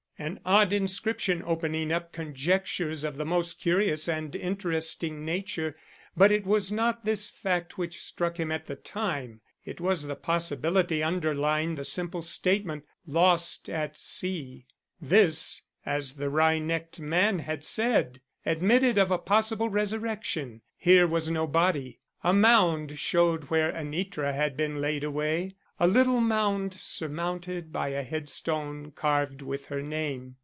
[0.19, 5.75] An odd inscription opening up conjectures of the most curious and interesting nature.
[6.15, 10.15] But it was not this fact which struck him at the time, it was the
[10.15, 14.67] possibility underlying the simple statement, Lost at sea.
[15.01, 20.61] This, as the wry necked man had said, admitted of a possible resurrection.
[20.77, 21.99] Here was no body.
[22.23, 28.03] A mound showed where Anitra had been laid away; a little mound surmounted by a
[28.03, 30.35] headstone carved with her name.